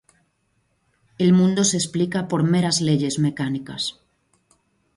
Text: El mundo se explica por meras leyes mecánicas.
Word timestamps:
El 1.19 1.31
mundo 1.31 1.63
se 1.63 1.77
explica 1.77 2.27
por 2.27 2.41
meras 2.41 2.81
leyes 2.81 3.19
mecánicas. 3.19 3.99